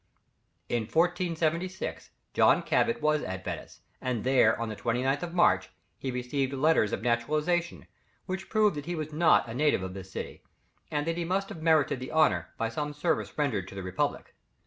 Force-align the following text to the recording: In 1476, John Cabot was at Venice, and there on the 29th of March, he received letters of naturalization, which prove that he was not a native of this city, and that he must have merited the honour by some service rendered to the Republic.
In 0.67 0.85
1476, 0.87 2.09
John 2.33 2.63
Cabot 2.63 3.03
was 3.03 3.21
at 3.21 3.45
Venice, 3.45 3.81
and 4.01 4.23
there 4.23 4.59
on 4.59 4.67
the 4.67 4.75
29th 4.75 5.21
of 5.21 5.35
March, 5.35 5.69
he 5.99 6.09
received 6.09 6.53
letters 6.53 6.91
of 6.91 7.03
naturalization, 7.03 7.85
which 8.25 8.49
prove 8.49 8.73
that 8.73 8.87
he 8.87 8.95
was 8.95 9.13
not 9.13 9.47
a 9.47 9.53
native 9.53 9.83
of 9.83 9.93
this 9.93 10.11
city, 10.11 10.41
and 10.89 11.05
that 11.05 11.17
he 11.17 11.23
must 11.23 11.49
have 11.49 11.61
merited 11.61 11.99
the 11.99 12.11
honour 12.11 12.49
by 12.57 12.67
some 12.67 12.93
service 12.95 13.37
rendered 13.37 13.67
to 13.67 13.75
the 13.75 13.83
Republic. 13.83 14.33